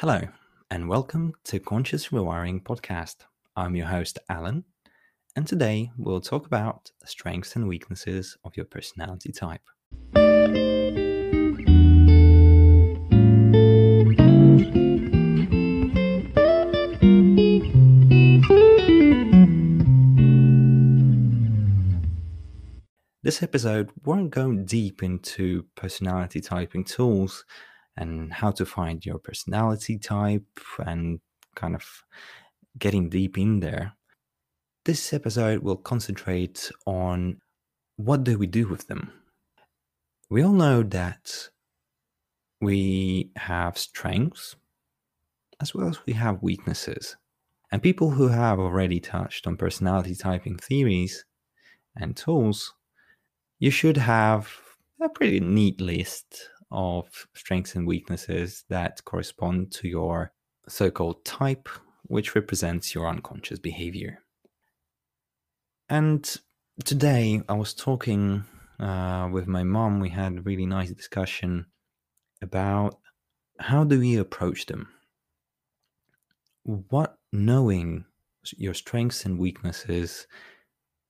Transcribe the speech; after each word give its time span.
Hello, 0.00 0.20
and 0.70 0.90
welcome 0.90 1.32
to 1.44 1.58
Conscious 1.58 2.08
Rewiring 2.08 2.62
Podcast. 2.62 3.16
I'm 3.56 3.74
your 3.74 3.86
host, 3.86 4.18
Alen, 4.30 4.64
and 5.34 5.46
today 5.46 5.90
we'll 5.96 6.20
talk 6.20 6.44
about 6.44 6.90
the 7.00 7.06
strengths 7.06 7.56
and 7.56 7.66
weaknesses 7.66 8.36
of 8.44 8.54
your 8.58 8.66
personality 8.66 9.32
type. 9.32 9.62
This 23.22 23.42
episode 23.42 23.88
won't 24.04 24.28
go 24.28 24.52
deep 24.52 25.02
into 25.02 25.64
personality 25.74 26.42
typing 26.42 26.84
tools 26.84 27.46
and 27.96 28.32
how 28.32 28.50
to 28.52 28.66
find 28.66 29.04
your 29.04 29.18
personality 29.18 29.98
type 29.98 30.60
and 30.84 31.20
kind 31.54 31.74
of 31.74 31.84
getting 32.78 33.08
deep 33.08 33.38
in 33.38 33.60
there. 33.60 33.92
This 34.84 35.12
episode 35.12 35.62
will 35.62 35.76
concentrate 35.76 36.70
on 36.86 37.40
what 37.96 38.24
do 38.24 38.38
we 38.38 38.46
do 38.46 38.68
with 38.68 38.86
them. 38.86 39.12
We 40.28 40.42
all 40.42 40.52
know 40.52 40.82
that 40.82 41.48
we 42.60 43.30
have 43.36 43.78
strengths 43.78 44.56
as 45.60 45.74
well 45.74 45.88
as 45.88 46.04
we 46.06 46.12
have 46.12 46.42
weaknesses. 46.42 47.16
And 47.72 47.82
people 47.82 48.10
who 48.10 48.28
have 48.28 48.58
already 48.60 49.00
touched 49.00 49.46
on 49.46 49.56
personality 49.56 50.14
typing 50.14 50.56
theories 50.56 51.24
and 51.96 52.16
tools, 52.16 52.74
you 53.58 53.70
should 53.70 53.96
have 53.96 54.52
a 55.00 55.08
pretty 55.08 55.40
neat 55.40 55.80
list 55.80 56.50
of 56.70 57.28
strengths 57.34 57.74
and 57.74 57.86
weaknesses 57.86 58.64
that 58.68 59.04
correspond 59.04 59.72
to 59.72 59.88
your 59.88 60.32
so 60.68 60.90
called 60.90 61.24
type, 61.24 61.68
which 62.04 62.34
represents 62.34 62.94
your 62.94 63.08
unconscious 63.08 63.58
behavior. 63.58 64.18
And 65.88 66.36
today 66.84 67.42
I 67.48 67.52
was 67.54 67.72
talking 67.72 68.44
uh, 68.80 69.28
with 69.32 69.46
my 69.46 69.62
mom. 69.62 70.00
We 70.00 70.10
had 70.10 70.38
a 70.38 70.42
really 70.42 70.66
nice 70.66 70.90
discussion 70.90 71.66
about 72.42 72.98
how 73.58 73.84
do 73.84 74.00
we 74.00 74.16
approach 74.16 74.66
them? 74.66 74.88
What 76.64 77.16
knowing 77.32 78.04
your 78.56 78.74
strengths 78.74 79.24
and 79.24 79.38
weaknesses 79.38 80.26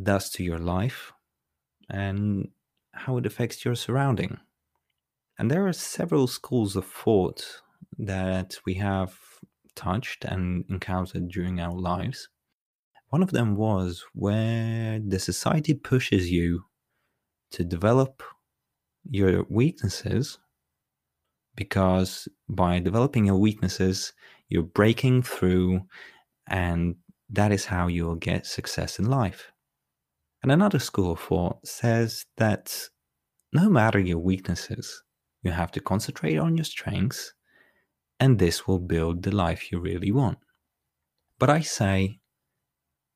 does 0.00 0.30
to 0.30 0.44
your 0.44 0.58
life 0.58 1.12
and 1.88 2.48
how 2.92 3.16
it 3.18 3.26
affects 3.26 3.64
your 3.64 3.74
surrounding. 3.74 4.38
And 5.40 5.50
there 5.50 5.66
are 5.66 5.72
several 5.72 6.26
schools 6.26 6.76
of 6.76 6.84
thought 6.84 7.62
that 7.96 8.58
we 8.66 8.74
have 8.74 9.18
touched 9.74 10.26
and 10.26 10.66
encountered 10.68 11.30
during 11.30 11.60
our 11.60 11.72
lives. 11.72 12.28
One 13.08 13.22
of 13.22 13.30
them 13.30 13.56
was 13.56 14.04
where 14.12 15.00
the 15.00 15.18
society 15.18 15.72
pushes 15.72 16.30
you 16.30 16.66
to 17.52 17.64
develop 17.64 18.22
your 19.08 19.46
weaknesses 19.48 20.38
because 21.56 22.28
by 22.46 22.78
developing 22.78 23.24
your 23.24 23.38
weaknesses, 23.38 24.12
you're 24.50 24.62
breaking 24.62 25.22
through, 25.22 25.80
and 26.50 26.96
that 27.30 27.50
is 27.50 27.64
how 27.64 27.86
you'll 27.86 28.16
get 28.16 28.44
success 28.44 28.98
in 28.98 29.06
life. 29.06 29.52
And 30.42 30.52
another 30.52 30.78
school 30.78 31.12
of 31.12 31.20
thought 31.20 31.66
says 31.66 32.26
that 32.36 32.90
no 33.54 33.70
matter 33.70 33.98
your 33.98 34.18
weaknesses, 34.18 35.02
you 35.42 35.50
have 35.50 35.70
to 35.72 35.80
concentrate 35.80 36.36
on 36.36 36.56
your 36.56 36.64
strengths, 36.64 37.32
and 38.18 38.38
this 38.38 38.66
will 38.66 38.78
build 38.78 39.22
the 39.22 39.34
life 39.34 39.72
you 39.72 39.78
really 39.78 40.12
want. 40.12 40.38
But 41.38 41.50
I 41.50 41.60
say 41.60 42.20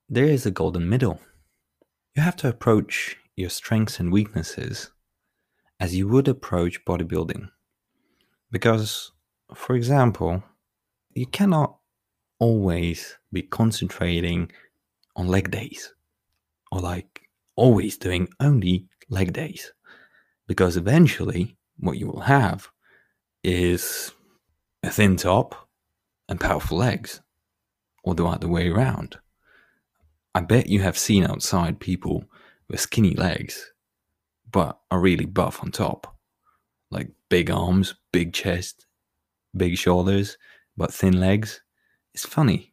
there 0.08 0.25
is 0.25 0.47
a 0.47 0.50
golden 0.50 0.89
middle. 0.89 1.20
You 2.14 2.22
have 2.22 2.36
to 2.36 2.48
approach 2.48 3.16
your 3.37 3.50
strengths 3.50 4.00
and 4.00 4.12
weaknesses 4.12 4.91
as 5.81 5.94
you 5.94 6.09
would 6.09 6.28
approach 6.28 6.84
bodybuilding. 6.84 7.50
Because, 8.50 9.12
for 9.54 9.75
example, 9.75 10.43
you 11.12 11.27
cannot 11.27 11.77
always 12.38 13.19
be 13.32 13.43
concentrating 13.43 14.50
on 15.16 15.27
leg 15.27 15.50
days 15.50 15.93
or 16.72 16.81
like 16.81 17.28
always 17.56 17.98
doing 17.98 18.28
only 18.41 18.87
leg 19.09 19.32
days. 19.32 19.72
Because 20.47 20.77
eventually 20.77 21.56
what 21.78 21.98
you 21.98 22.06
will 22.06 22.20
have 22.20 22.68
is 23.42 24.12
a 24.82 24.90
thin 24.90 25.16
top 25.16 25.68
and 26.28 26.40
powerful 26.40 26.78
legs, 26.78 27.20
or 28.02 28.14
the 28.14 28.24
other 28.24 28.48
way 28.48 28.68
around. 28.68 29.18
I 30.34 30.40
bet 30.40 30.68
you 30.68 30.80
have 30.80 30.98
seen 30.98 31.24
outside 31.24 31.80
people 31.80 32.24
with 32.68 32.80
skinny 32.80 33.14
legs, 33.14 33.72
but 34.50 34.78
are 34.90 35.00
really 35.00 35.26
buff 35.26 35.62
on 35.62 35.70
top. 35.70 36.16
Like 36.90 37.10
big 37.28 37.50
arms, 37.50 37.94
big 38.12 38.32
chest, 38.32 38.86
big 39.56 39.76
shoulders, 39.76 40.38
but 40.76 40.92
thin 40.92 41.20
legs. 41.20 41.60
It's 42.14 42.26
funny. 42.26 42.72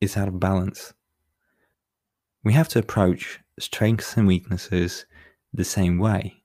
It's 0.00 0.16
out 0.16 0.28
of 0.28 0.40
balance. 0.40 0.94
We 2.42 2.52
have 2.52 2.68
to 2.68 2.78
approach 2.78 3.40
strengths 3.58 4.16
and 4.16 4.26
weaknesses 4.26 5.06
the 5.52 5.64
same 5.64 5.98
way 5.98 6.42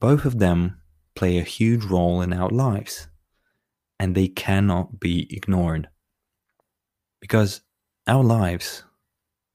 both 0.00 0.24
of 0.24 0.38
them 0.38 0.80
play 1.14 1.38
a 1.38 1.42
huge 1.42 1.84
role 1.84 2.20
in 2.20 2.32
our 2.32 2.50
lives 2.50 3.08
and 3.98 4.14
they 4.14 4.28
cannot 4.28 5.00
be 5.00 5.26
ignored. 5.34 5.88
Because 7.20 7.62
our 8.06 8.22
lives, 8.22 8.84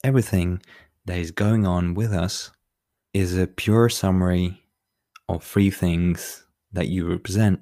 everything 0.04 0.62
that 1.06 1.18
is 1.18 1.32
going 1.32 1.66
on 1.66 1.94
with 1.94 2.14
us, 2.14 2.52
is 3.14 3.38
a 3.38 3.48
pure 3.48 3.90
summary 3.90 4.64
of 5.30 5.44
three 5.44 5.70
things 5.70 6.46
that 6.72 6.90
you 6.90 7.08
represent 7.08 7.62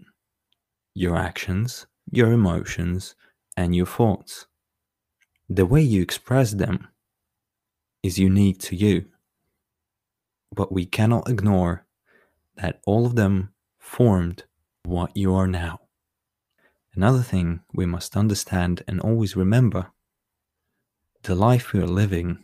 your 0.96 1.16
actions, 1.16 1.86
your 2.10 2.32
emotions, 2.32 3.16
and 3.56 3.76
your 3.76 3.86
thoughts. 3.86 4.48
The 5.50 5.66
way 5.66 5.82
you 5.82 6.02
express 6.02 6.52
them 6.52 6.88
is 8.02 8.18
unique 8.18 8.60
to 8.60 8.76
you, 8.76 9.06
but 10.56 10.72
we 10.72 10.86
cannot 10.86 11.30
ignore 11.30 11.86
that 12.62 12.80
all 12.86 13.06
of 13.06 13.16
them 13.16 13.50
formed 13.80 14.44
what 14.84 15.16
you 15.18 15.34
are 15.34 15.48
now. 15.48 15.80
Another 16.94 17.22
thing 17.24 17.62
we 17.74 17.86
must 17.86 18.16
understand 18.16 18.84
and 18.88 19.00
always 19.02 19.36
remember 19.36 19.92
the 21.24 21.36
life 21.36 21.72
we 21.72 21.80
are 21.80 21.88
living, 21.88 22.40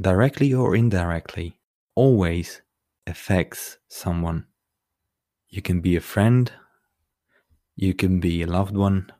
directly 0.00 0.52
or 0.52 0.74
indirectly, 0.74 1.58
always 1.94 2.62
affects 3.06 3.78
someone. 3.88 4.46
You 5.48 5.62
can 5.62 5.80
be 5.80 5.94
a 5.94 6.00
friend, 6.00 6.50
you 7.76 7.94
can 7.94 8.18
be 8.18 8.42
a 8.42 8.46
loved 8.46 8.76
one, 8.76 9.12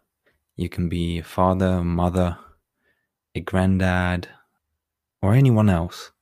you 0.56 0.69
can 0.69 0.88
be 0.88 1.19
a 1.19 1.22
father, 1.22 1.78
a 1.78 1.84
mother, 1.84 2.38
a 3.34 3.41
granddad, 3.41 4.28
or 5.22 5.34
anyone 5.34 5.69
else 5.69 6.12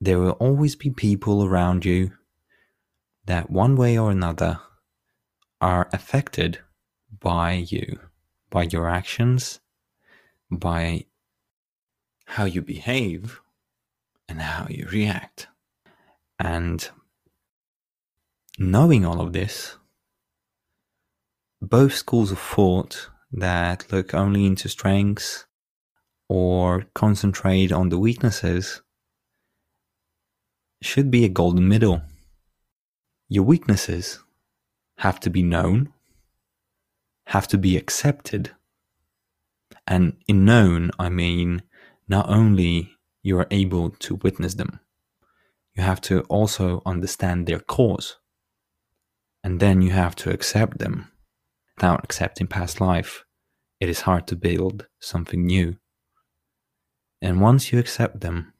there 0.00 0.18
will 0.18 0.32
always 0.32 0.76
be 0.76 0.90
people 0.90 1.44
around 1.44 1.84
you 1.84 2.12
that 3.24 3.50
one 3.50 3.76
way 3.76 3.98
or 3.98 4.10
another 4.10 4.60
are 5.60 5.88
affected 5.92 6.58
by 7.20 7.52
you, 7.54 7.98
by 8.50 8.64
your 8.64 8.88
actions, 8.88 9.60
by 10.50 11.04
how 12.26 12.44
you 12.44 12.60
behave, 12.62 13.40
and 14.28 14.40
how 14.40 14.66
you 14.68 14.86
react. 14.90 15.48
And 16.38 16.88
knowing 18.58 19.04
all 19.04 19.20
of 19.20 19.32
this, 19.32 19.76
both 21.62 21.94
schools 21.94 22.30
of 22.30 22.38
thought 22.38 23.08
that 23.32 23.90
look 23.90 24.14
only 24.14 24.46
into 24.46 24.68
strengths 24.68 25.46
or 26.28 26.86
concentrate 26.94 27.72
on 27.72 27.88
the 27.88 27.98
weaknesses 27.98 28.82
should 30.82 31.10
be 31.10 31.24
a 31.24 31.28
golden 31.28 31.68
middle. 31.68 32.02
Your 33.28 33.44
weaknesses 33.44 34.20
have 34.98 35.18
to 35.20 35.30
be 35.30 35.42
known, 35.42 35.92
have 37.26 37.48
to 37.48 37.58
be 37.58 37.76
accepted. 37.76 38.52
And 39.86 40.16
in 40.26 40.44
known, 40.44 40.90
I 40.98 41.08
mean 41.08 41.62
not 42.08 42.28
only 42.28 42.92
you 43.22 43.38
are 43.38 43.48
able 43.50 43.90
to 43.90 44.16
witness 44.16 44.54
them, 44.54 44.80
you 45.74 45.82
have 45.82 46.00
to 46.02 46.20
also 46.22 46.82
understand 46.86 47.46
their 47.46 47.60
cause. 47.60 48.16
And 49.42 49.60
then 49.60 49.82
you 49.82 49.90
have 49.90 50.16
to 50.16 50.30
accept 50.30 50.78
them. 50.78 51.10
Without 51.76 52.02
accepting 52.04 52.46
past 52.46 52.80
life, 52.80 53.24
it 53.80 53.88
is 53.88 54.02
hard 54.02 54.26
to 54.28 54.36
build 54.36 54.86
something 54.98 55.44
new. 55.44 55.76
And 57.20 57.40
once 57.40 57.72
you 57.72 57.78
accept 57.78 58.20
them, 58.20 58.52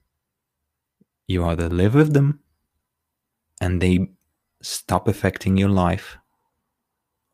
you 1.27 1.45
either 1.45 1.69
live 1.69 1.95
with 1.95 2.13
them 2.13 2.41
and 3.61 3.81
they 3.81 4.11
stop 4.63 5.09
affecting 5.09 5.57
your 5.57 5.69
life, 5.69 6.19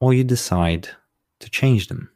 or 0.00 0.12
you 0.14 0.24
decide 0.24 0.88
to 1.40 1.50
change 1.50 1.88
them. 1.88 2.10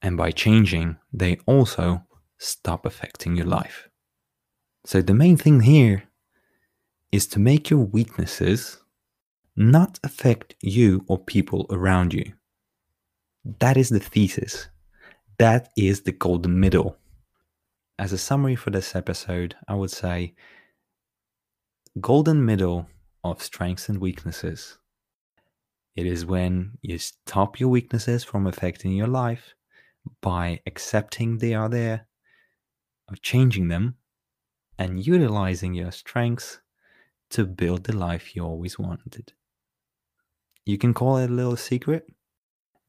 And 0.00 0.16
by 0.16 0.30
changing, 0.30 0.96
they 1.12 1.38
also 1.46 2.04
stop 2.38 2.86
affecting 2.86 3.36
your 3.36 3.46
life. 3.46 3.88
So 4.84 5.00
the 5.00 5.14
main 5.14 5.36
thing 5.36 5.60
here 5.60 6.04
is 7.12 7.26
to 7.28 7.38
make 7.38 7.70
your 7.70 7.80
weaknesses 7.80 8.78
not 9.54 10.00
affect 10.02 10.56
you 10.60 11.04
or 11.06 11.18
people 11.18 11.66
around 11.70 12.14
you. 12.14 12.32
That 13.60 13.76
is 13.76 13.90
the 13.90 14.00
thesis. 14.00 14.68
That 15.38 15.70
is 15.76 16.02
the 16.02 16.12
golden 16.12 16.58
middle. 16.58 16.96
As 18.02 18.12
a 18.12 18.18
summary 18.18 18.56
for 18.56 18.70
this 18.70 18.96
episode, 18.96 19.54
I 19.68 19.76
would 19.76 19.92
say 19.92 20.34
golden 22.00 22.44
middle 22.44 22.88
of 23.22 23.40
strengths 23.40 23.88
and 23.88 23.98
weaknesses. 23.98 24.76
It 25.94 26.06
is 26.06 26.26
when 26.26 26.78
you 26.82 26.98
stop 26.98 27.60
your 27.60 27.68
weaknesses 27.68 28.24
from 28.24 28.48
affecting 28.48 28.90
your 28.90 29.06
life 29.06 29.54
by 30.20 30.62
accepting 30.66 31.38
they 31.38 31.54
are 31.54 31.68
there, 31.68 32.08
of 33.08 33.22
changing 33.22 33.68
them, 33.68 33.98
and 34.76 35.06
utilizing 35.06 35.72
your 35.72 35.92
strengths 35.92 36.58
to 37.30 37.46
build 37.46 37.84
the 37.84 37.96
life 37.96 38.34
you 38.34 38.42
always 38.42 38.80
wanted. 38.80 39.32
You 40.66 40.76
can 40.76 40.92
call 40.92 41.18
it 41.18 41.30
a 41.30 41.32
little 41.32 41.56
secret, 41.56 42.12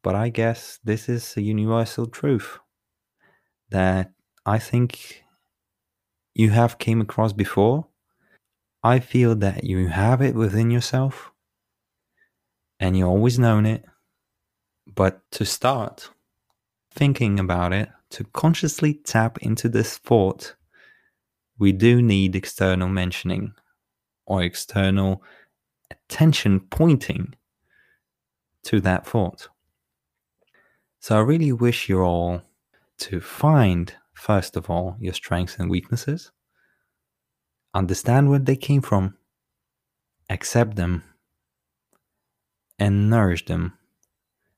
but 0.02 0.16
I 0.16 0.30
guess 0.30 0.80
this 0.84 1.08
is 1.08 1.38
a 1.38 1.44
universal 1.44 2.08
truth 2.08 2.58
that 3.70 4.12
I 4.46 4.60
think 4.60 5.24
you 6.36 6.50
have 6.50 6.80
came 6.80 7.02
across 7.02 7.34
before. 7.34 7.88
I 8.84 9.00
feel 9.00 9.36
that 9.36 9.64
you 9.64 9.88
have 9.88 10.22
it 10.22 10.36
within 10.36 10.70
yourself 10.72 11.32
and 12.80 12.98
you 12.98 13.06
always 13.06 13.40
known 13.40 13.66
it. 13.66 13.86
But 14.94 15.22
to 15.32 15.46
start 15.46 16.10
thinking 16.92 17.40
about 17.40 17.72
it, 17.72 17.90
to 18.12 18.26
consciously 18.26 18.96
tap 18.96 19.38
into 19.40 19.70
this 19.70 19.98
thought, 19.98 20.56
we 21.58 21.72
do 21.72 22.02
need 22.02 22.36
external 22.36 22.90
mentioning 22.90 23.54
or 24.26 24.44
external 24.44 25.24
attention 25.90 26.60
pointing 26.60 27.36
to 28.64 28.82
that 28.82 29.06
thought. 29.06 29.48
So 31.00 31.18
I 31.18 31.22
really 31.22 31.52
wish 31.52 31.90
you 31.90 32.02
all 32.02 32.42
to 33.00 33.22
find, 33.22 33.94
first 34.24 34.56
of 34.56 34.70
all, 34.70 34.96
your 35.02 35.14
strengths 35.14 35.58
and 35.60 35.70
weaknesses, 35.70 36.32
understand 37.74 38.30
where 38.30 38.40
they 38.40 38.56
came 38.56 38.82
from, 38.82 39.18
accept 40.30 40.78
them, 40.78 41.04
and 42.80 43.10
nourish 43.10 43.44
them 43.46 43.78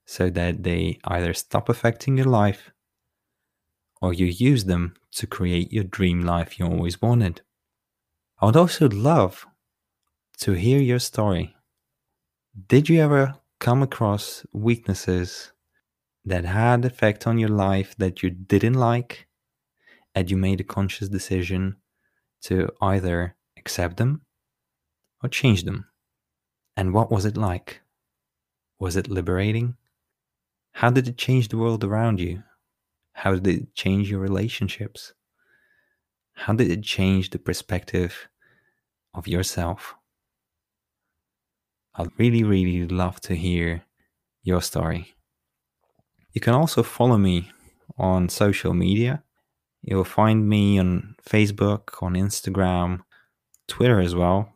so 0.06 0.30
that 0.30 0.62
they 0.62 1.00
either 1.06 1.34
stop 1.34 1.68
affecting 1.68 2.16
your 2.16 2.28
life 2.28 2.70
or 4.04 4.14
you 4.14 4.28
use 4.28 4.66
them 4.66 4.94
to 5.12 5.26
create 5.26 5.74
your 5.74 5.84
dream 5.84 6.22
life 6.22 6.60
you 6.60 6.66
always 6.68 7.02
wanted. 7.02 7.42
I 8.40 8.46
would 8.46 8.56
also 8.56 8.88
love 8.88 9.48
to 10.42 10.52
hear 10.52 10.80
your 10.80 11.00
story. 11.00 11.56
Did 12.68 12.88
you 12.88 13.02
ever 13.02 13.34
come 13.60 13.82
across 13.82 14.46
weaknesses 14.54 15.54
that 16.24 16.46
had 16.46 16.86
effect 16.86 17.26
on 17.26 17.40
your 17.40 17.50
life 17.50 17.96
that 17.98 18.22
you 18.22 18.30
didn't 18.30 18.76
like 18.76 19.25
and 20.16 20.32
you 20.32 20.38
made 20.38 20.62
a 20.62 20.64
conscious 20.64 21.10
decision 21.10 21.76
to 22.42 22.70
either 22.82 23.36
accept 23.58 23.98
them 23.98 24.22
or 25.22 25.30
change 25.30 25.64
them. 25.64 25.86
And 26.78 26.94
what 26.94 27.12
was 27.12 27.26
it 27.26 27.38
like? 27.38 27.82
Was 28.80 28.96
it 28.96 29.10
liberating? 29.10 29.76
How 30.72 30.90
did 30.90 31.08
it 31.08 31.18
change 31.18 31.50
the 31.50 31.58
world 31.58 31.84
around 31.84 32.20
you? 32.20 32.44
How 33.14 33.36
did 33.36 33.48
it 33.48 33.76
change 33.76 34.10
your 34.10 34.20
relationships? 34.20 35.14
How 36.34 36.54
did 36.54 36.70
it 36.70 36.84
change 36.84 37.30
the 37.30 37.40
perspective 37.40 38.28
of 39.14 39.28
yourself? 39.28 39.96
I'd 41.96 42.10
really, 42.18 42.44
really 42.44 42.88
love 42.88 43.22
to 43.22 43.36
hear 43.36 43.84
your 44.44 44.62
story. 44.62 45.16
You 46.34 46.42
can 46.42 46.54
also 46.54 46.84
follow 46.84 47.18
me 47.18 47.52
on 47.98 48.28
social 48.28 48.74
media. 48.74 49.24
You'll 49.86 50.04
find 50.04 50.50
me 50.50 50.80
on 50.80 51.16
Facebook, 51.24 52.02
on 52.02 52.14
Instagram, 52.14 53.02
Twitter 53.68 54.00
as 54.00 54.16
well. 54.16 54.52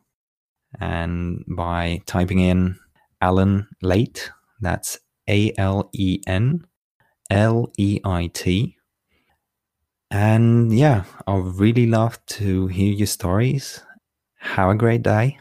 And 0.80 1.44
by 1.46 2.02
typing 2.06 2.40
in 2.40 2.76
Alen 3.22 3.68
Leit, 3.80 4.30
that's 4.60 4.98
A 5.28 5.52
L 5.56 5.88
E 5.92 6.20
N 6.26 6.66
L 7.30 7.70
E 7.78 8.00
I 8.04 8.26
T. 8.34 8.76
And 10.10 10.76
yeah, 10.76 11.04
I'd 11.28 11.54
really 11.54 11.86
love 11.86 12.18
to 12.26 12.66
hear 12.66 12.92
your 12.92 13.06
stories. 13.06 13.84
Have 14.38 14.70
a 14.70 14.74
great 14.74 15.02
day. 15.02 15.38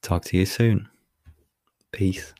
Talk 0.00 0.24
to 0.26 0.38
you 0.38 0.46
soon. 0.46 0.88
Peace. 1.92 2.32